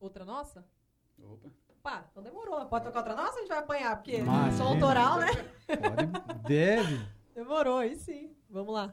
[0.00, 0.64] Outra nossa?
[1.22, 1.48] Opa.
[1.82, 2.66] Pá, então demorou.
[2.66, 3.36] Pode tocar outra nossa?
[3.36, 4.56] A gente vai apanhar, porque Imagina.
[4.56, 5.28] som autoral, né?
[5.66, 7.00] Pode, deve.
[7.34, 8.32] Demorou, aí sim.
[8.50, 8.92] Vamos lá.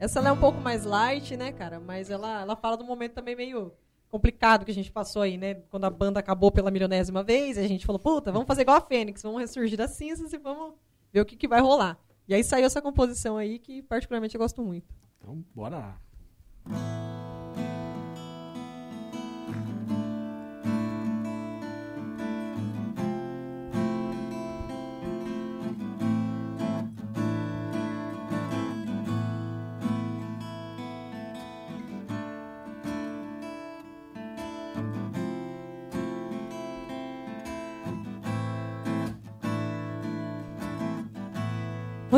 [0.00, 1.78] Essa ela é um pouco mais light, né, cara?
[1.78, 3.72] Mas ela, ela fala de um momento também meio
[4.10, 5.54] complicado que a gente passou aí, né?
[5.70, 8.80] Quando a banda acabou pela milionésima vez, a gente falou, puta, vamos fazer igual a
[8.80, 10.74] Fênix, vamos ressurgir das cinzas e vamos
[11.12, 11.96] ver o que, que vai rolar.
[12.26, 14.92] E aí saiu essa composição aí que particularmente eu gosto muito.
[15.18, 17.21] Então, bora lá.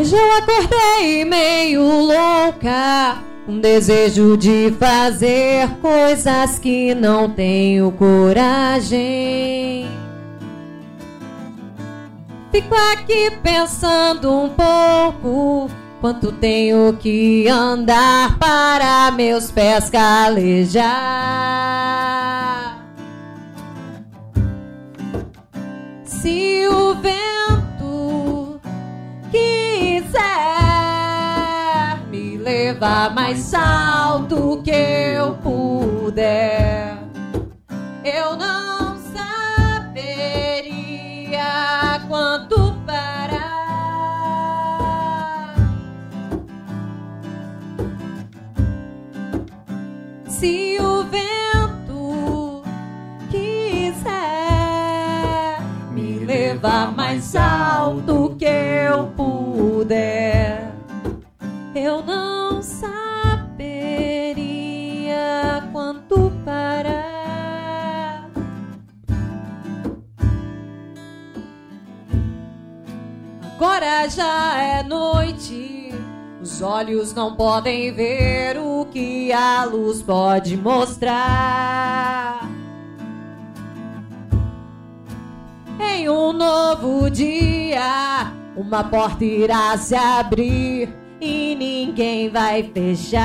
[0.04, 9.00] Hoje eu acordei meio louca, um desejo de fazer coisas que não tenho coragem.
[12.52, 15.70] Fico aqui pensando um pouco
[16.02, 20.84] quanto tenho que andar para meus pés calejar.
[26.05, 26.83] Se o
[32.84, 36.98] levar mais alto que eu puder,
[38.04, 40.28] eu não saberia
[42.06, 43.55] quanto parar.
[50.28, 52.62] Se o vento
[53.30, 54.05] quiser
[55.90, 60.70] me levar mais alto que eu puder,
[61.74, 62.44] eu não
[66.45, 68.31] parar.
[73.56, 75.95] Agora já é noite,
[76.42, 82.48] os olhos não podem ver o que a luz pode mostrar.
[85.80, 93.24] Em um novo dia, uma porta irá se abrir e ninguém vai fechar.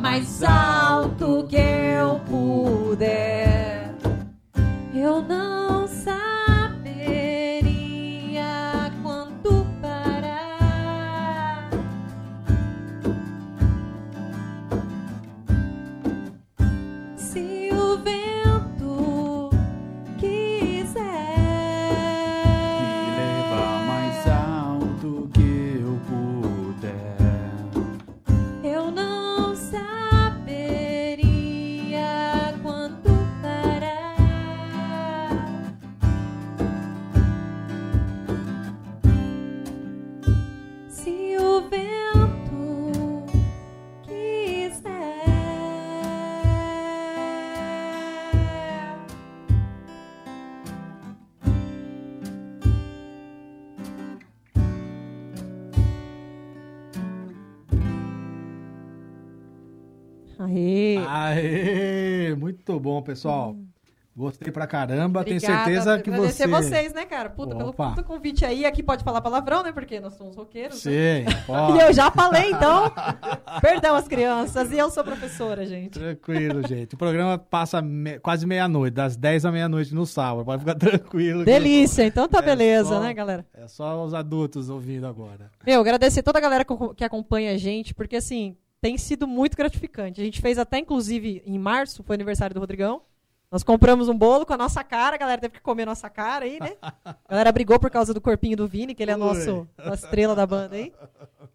[0.00, 3.94] Mais alto que eu puder,
[4.94, 5.47] eu não
[60.48, 60.96] Aê!
[61.06, 62.34] Aê!
[62.34, 63.56] Muito bom, pessoal.
[64.16, 65.22] Gostei pra caramba.
[65.22, 65.64] Tenho Obrigada.
[65.64, 66.68] certeza que Agradecer você.
[66.70, 67.30] vocês, né, cara?
[67.30, 67.90] Puta, pelo Opa.
[67.90, 68.66] puta convite aí.
[68.66, 69.70] Aqui pode falar palavrão, né?
[69.70, 70.84] Porque nós somos roqueiros.
[70.84, 70.90] né?
[70.90, 71.78] Sim, E pode.
[71.78, 72.92] eu já falei, então.
[73.60, 74.72] Perdão as crianças.
[74.72, 75.90] E eu sou professora, gente.
[76.00, 76.96] Tranquilo, gente.
[76.96, 80.44] O programa passa me- quase meia-noite, das 10 à meia-noite no sábado.
[80.44, 81.44] Pode ficar tranquilo.
[81.44, 82.02] Delícia.
[82.04, 83.46] Então tá É beleza, só- né, galera?
[83.54, 85.48] É só os adultos ouvindo agora.
[85.64, 86.64] Meu, agradecer toda a galera
[86.96, 90.20] que acompanha a gente, porque assim, tem sido muito gratificante.
[90.20, 93.02] A gente fez até, inclusive, em março, foi aniversário do Rodrigão.
[93.50, 96.44] Nós compramos um bolo com a nossa cara, a galera teve que comer nossa cara
[96.44, 96.76] aí, né?
[97.02, 100.34] A galera brigou por causa do corpinho do Vini, que ele é nosso, nossa estrela
[100.34, 100.92] da banda aí.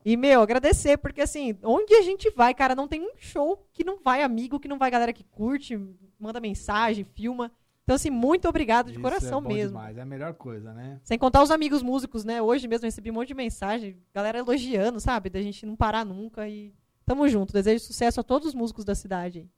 [0.04, 3.84] E, meu, agradecer, porque assim, onde a gente vai, cara, não tem um show que
[3.84, 5.80] não vai amigo, que não vai galera que curte,
[6.19, 7.52] manda mensagem, filma.
[7.84, 9.78] Então, assim, muito obrigado de Isso coração é bom mesmo.
[9.78, 9.98] Demais.
[9.98, 11.00] É a melhor coisa, né?
[11.04, 12.42] Sem contar os amigos músicos, né?
[12.42, 15.30] Hoje mesmo eu recebi um monte de mensagem, galera elogiando, sabe?
[15.30, 16.74] Da gente não parar nunca e
[17.06, 17.54] tamo junto.
[17.54, 19.50] Desejo sucesso a todos os músicos da cidade.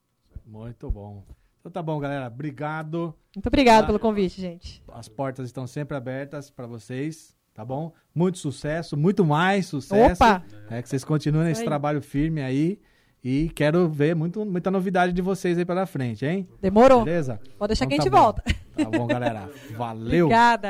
[0.45, 1.23] Muito bom.
[1.59, 2.27] Então tá bom, galera.
[2.27, 3.13] Obrigado.
[3.35, 3.87] Muito obrigado Ah.
[3.87, 4.83] pelo convite, gente.
[4.91, 7.91] As portas estão sempre abertas para vocês, tá bom?
[8.13, 10.13] Muito sucesso, muito mais sucesso.
[10.23, 10.43] Opa!
[10.69, 12.79] É que vocês continuem nesse trabalho firme aí.
[13.23, 16.47] E quero ver muito, muita novidade de vocês aí pela frente, hein?
[16.61, 17.03] Demorou.
[17.03, 17.39] Beleza?
[17.57, 18.21] Pode deixar Então que a tá gente bom.
[18.21, 18.43] volta.
[18.77, 19.49] Tá bom, galera.
[19.75, 20.25] Valeu.
[20.27, 20.69] Obrigada.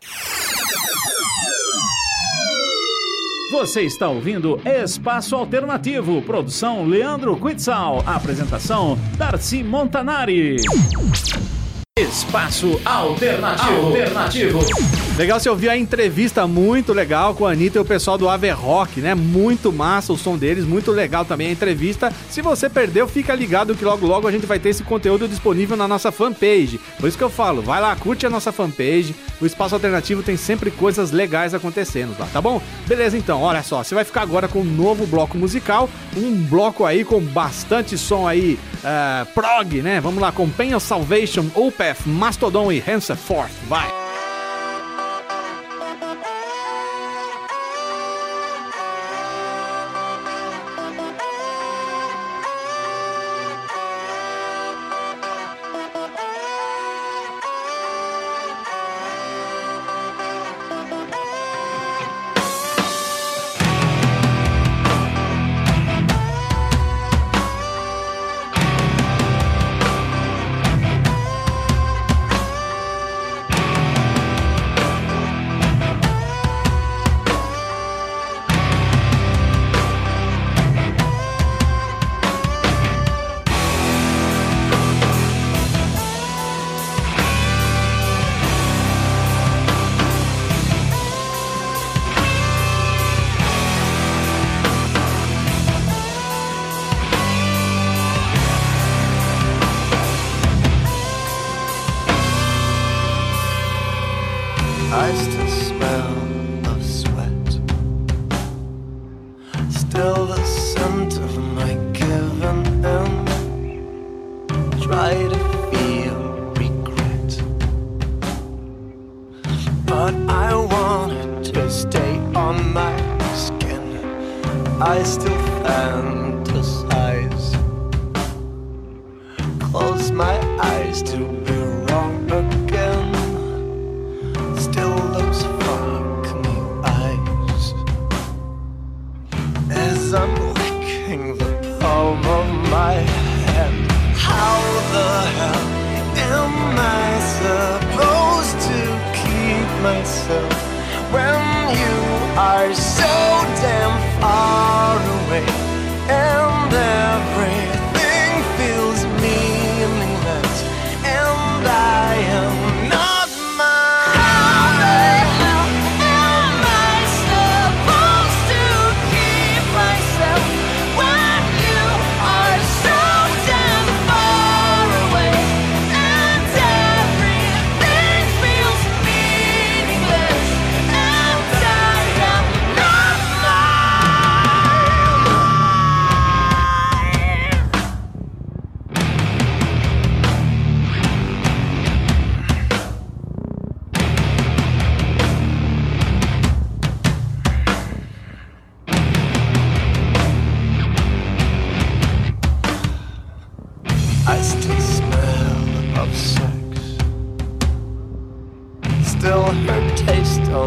[3.52, 10.56] Você está ouvindo Espaço Alternativo, produção Leandro Quitzal, apresentação Darcy Montanari.
[11.98, 13.86] Espaço Alternativo.
[13.88, 15.05] Alternativo.
[15.18, 19.00] Legal você ouvir a entrevista muito legal com a Anitta e o pessoal do Averrock,
[19.00, 19.16] né?
[19.16, 22.12] Muito massa o som deles, muito legal também a entrevista.
[22.30, 25.78] Se você perdeu, fica ligado que logo logo a gente vai ter esse conteúdo disponível
[25.78, 26.82] na nossa fanpage.
[27.00, 29.16] Por isso que eu falo, vai lá, curte a nossa fanpage.
[29.40, 32.62] O Espaço Alternativo tem sempre coisas legais acontecendo lá, tá bom?
[32.86, 36.84] Beleza, então, olha só, você vai ficar agora com um novo bloco musical, um bloco
[36.84, 40.02] aí com bastante som aí, eh, prog, né?
[40.02, 44.05] Vamos lá, com Pain of Salvation, Opeth, Mastodon e Henceforth, vai!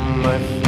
[0.01, 0.68] My.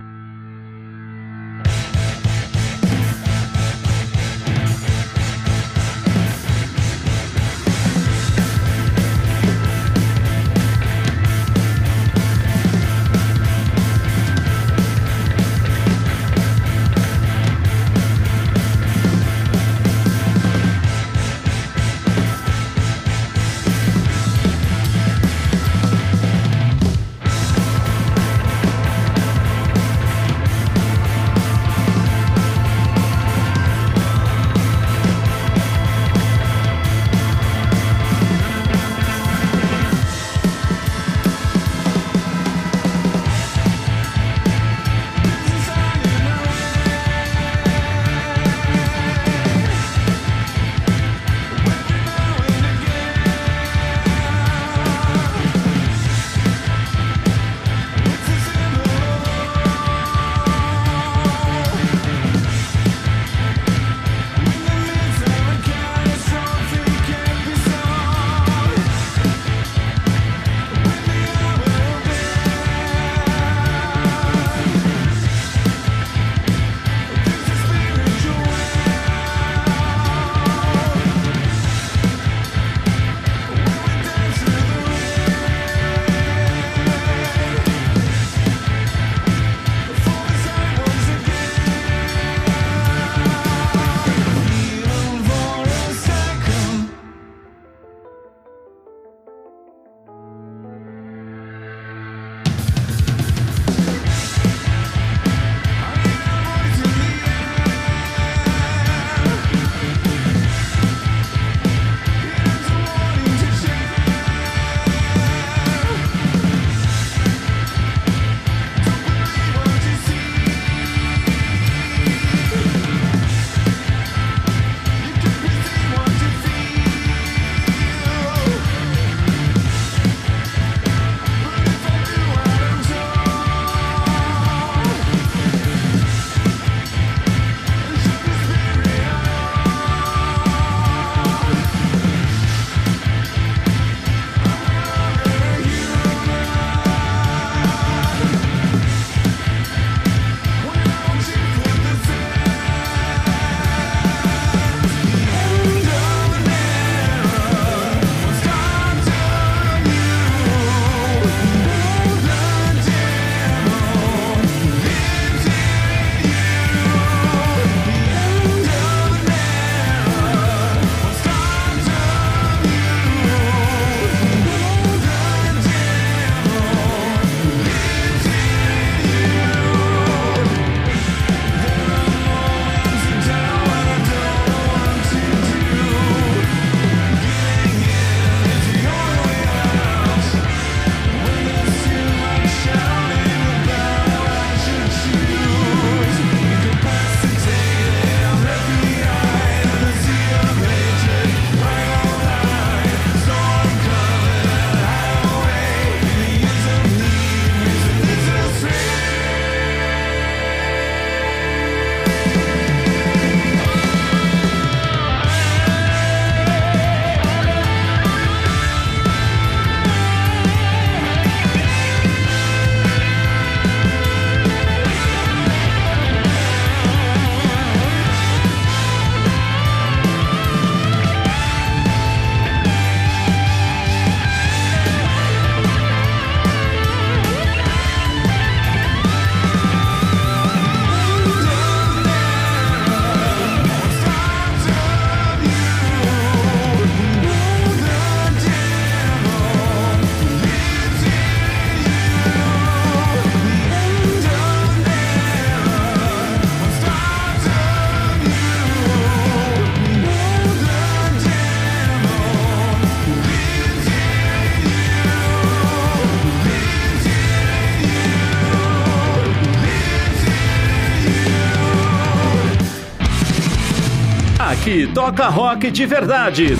[274.93, 276.57] Toca rock de verdade.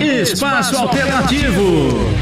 [0.00, 2.15] Espaço Alternativo.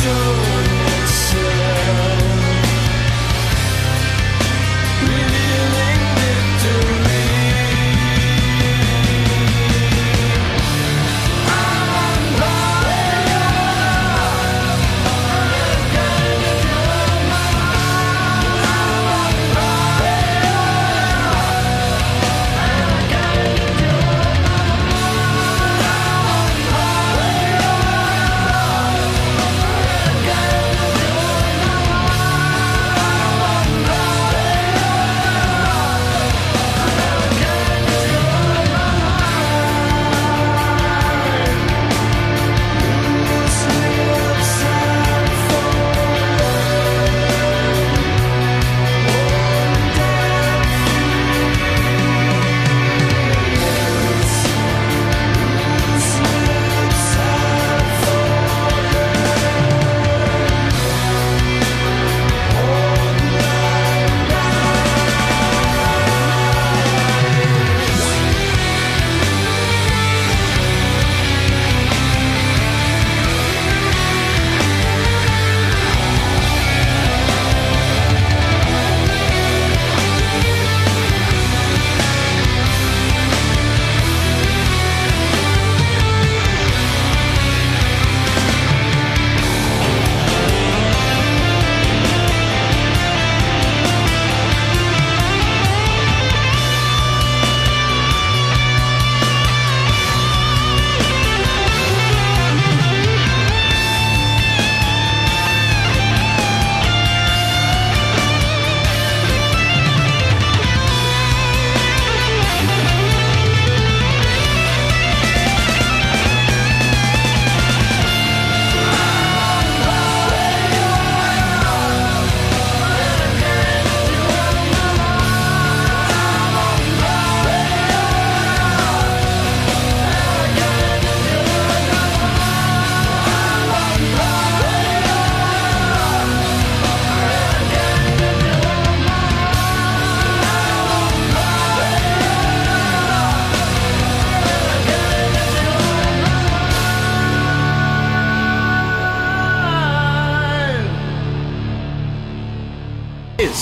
[0.00, 0.47] Show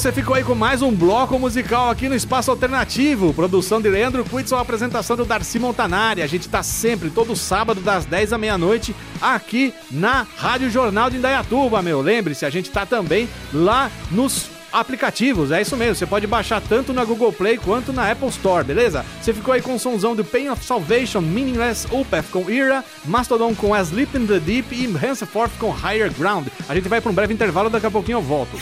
[0.00, 3.34] Você ficou aí com mais um bloco musical aqui no Espaço Alternativo.
[3.34, 6.22] Produção de Leandro Quitson, apresentação do Darcy Montanari.
[6.22, 11.18] A gente tá sempre, todo sábado, das 10 à meia-noite, aqui na Rádio Jornal de
[11.18, 12.00] Indaiatuba, meu.
[12.00, 15.96] Lembre-se, a gente tá também lá nos aplicativos, é isso mesmo.
[15.96, 19.04] Você pode baixar tanto na Google Play quanto na Apple Store, beleza?
[19.20, 23.54] Você ficou aí com o somzão do Pain of Salvation, Meaningless, Opeth com Ira, Mastodon
[23.54, 26.46] com Asleep in the Deep e Henceforth com Higher Ground.
[26.66, 28.56] A gente vai para um breve intervalo, daqui a pouquinho eu volto.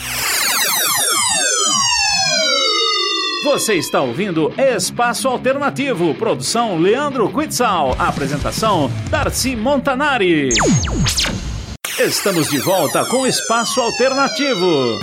[3.45, 10.49] Você está ouvindo Espaço Alternativo, produção Leandro Quitzal, apresentação Darcy Montanari.
[12.01, 14.99] Estamos de volta com Espaço Alternativo.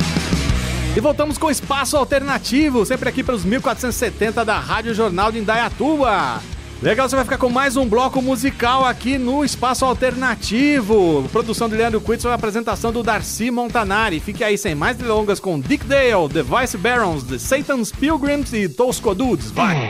[0.98, 6.42] E voltamos com Espaço Alternativo, sempre aqui pelos 1470 da Rádio Jornal de Indaiatuba.
[6.82, 11.28] Legal, você vai ficar com mais um bloco musical aqui no Espaço Alternativo.
[11.32, 14.20] Produção de Leandro Quitson e apresentação do Darcy Montanari.
[14.20, 18.68] Fique aí sem mais delongas com Dick Dale, The Vice Barons, The Satan's Pilgrims e
[18.68, 19.52] Tosco Dudes.
[19.52, 19.90] Vai!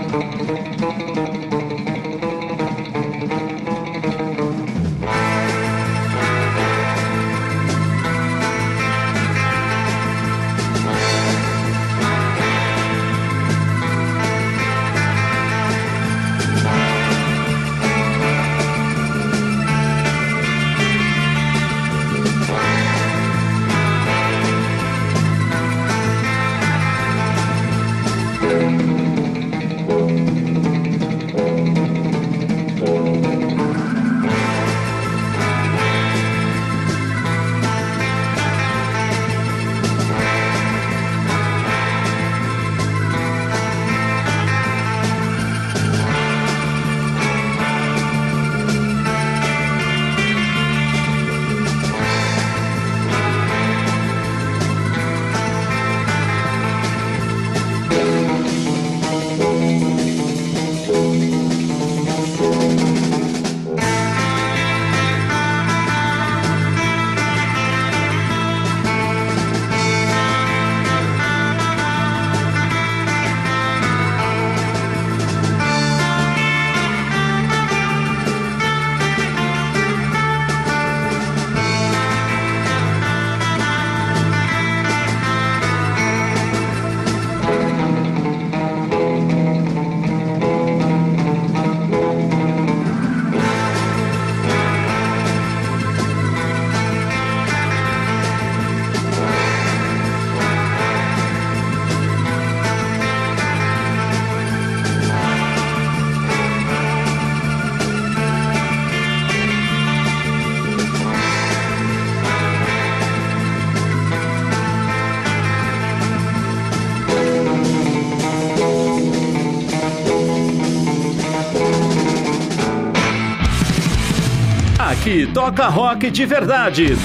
[125.33, 126.97] Toca rock de verdade.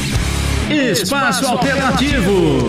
[0.70, 2.68] Espaço Alternativo.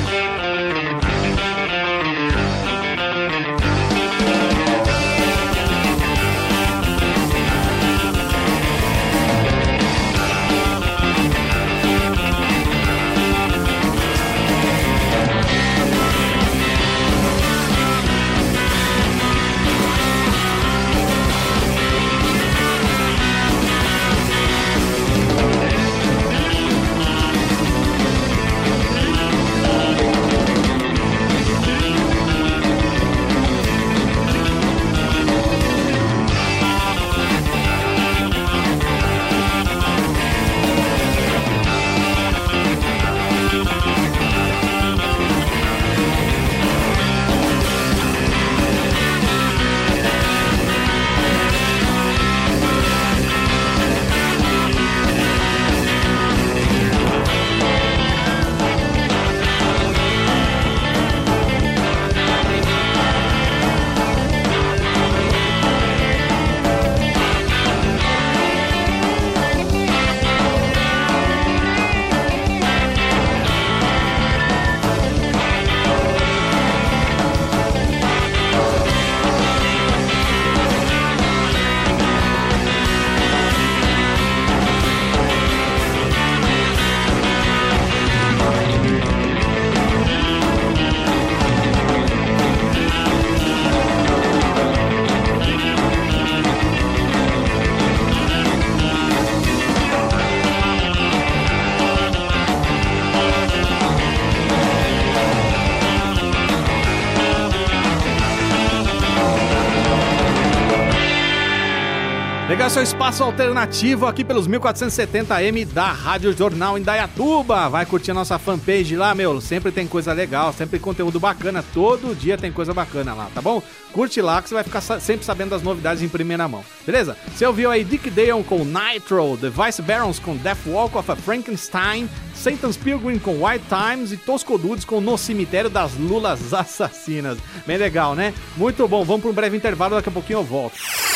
[112.81, 117.69] Seu espaço alternativo aqui pelos 1470M da Rádio Jornal em Dayatuba.
[117.69, 119.39] Vai curtir a nossa fanpage lá, meu.
[119.39, 121.63] Sempre tem coisa legal, sempre conteúdo bacana.
[121.75, 123.61] Todo dia tem coisa bacana lá, tá bom?
[123.93, 126.63] Curte lá que você vai ficar sempre sabendo das novidades em primeira mão.
[126.83, 127.15] Beleza?
[127.31, 131.15] Você ouviu aí Dick Dale com Nitro, The Vice Barons com Death Walk of a
[131.15, 137.37] Frankenstein, Satan's Pilgrim com White Times e Tosco Dudes com No Cemitério das Lulas Assassinas.
[137.67, 138.33] Bem legal, né?
[138.57, 139.05] Muito bom.
[139.05, 141.10] Vamos para um breve intervalo, daqui a pouquinho eu volto.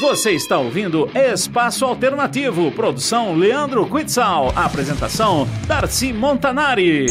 [0.00, 7.06] Você está ouvindo Espaço Alternativo, produção Leandro Quitzal, apresentação Darcy Montanari.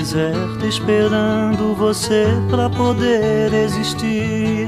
[0.00, 4.66] Deserta esperando você para poder existir.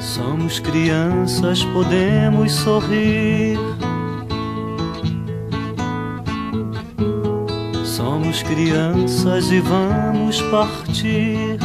[0.00, 3.56] Somos crianças, podemos sorrir.
[7.84, 11.55] Somos crianças e vamos partir.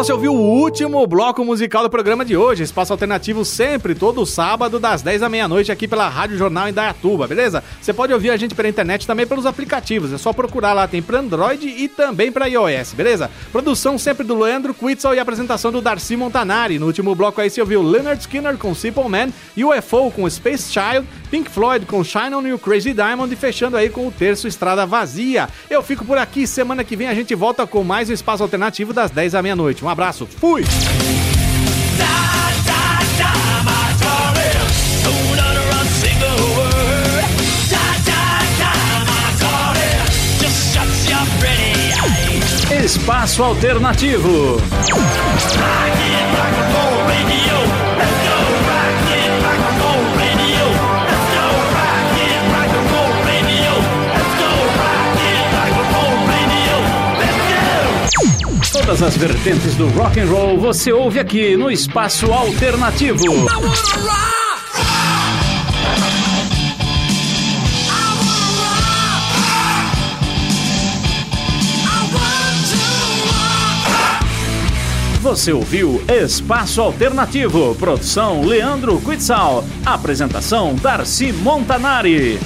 [0.00, 2.62] Você ouviu o último bloco musical do programa de hoje.
[2.62, 7.28] Espaço Alternativo sempre, todo sábado, das 10 da meia-noite, aqui pela Rádio Jornal em Dayatuba,
[7.28, 7.62] beleza?
[7.78, 10.10] Você pode ouvir a gente pela internet também pelos aplicativos.
[10.10, 13.30] É só procurar lá, tem para Android e também para iOS, beleza?
[13.52, 16.78] Produção sempre do Leandro Quitzel e apresentação do Darcy Montanari.
[16.78, 21.06] No último bloco aí você ouviu Leonard Skinner com Simple Man, UFO com Space Child,
[21.30, 24.86] Pink Floyd com Shine On You Crazy Diamond e fechando aí com o terço Estrada
[24.86, 25.46] Vazia.
[25.68, 28.94] Eu fico por aqui, semana que vem a gente volta com mais um Espaço Alternativo
[28.94, 29.84] das 10 da meia-noite.
[29.84, 30.64] Um abraço, fui!
[42.84, 44.60] Espaço Alternativo.
[58.90, 63.22] Todas as vertentes do rock and roll você ouve aqui no Espaço Alternativo.
[75.20, 82.40] Você ouviu Espaço Alternativo, produção Leandro Quitzal, apresentação Darcy Montanari.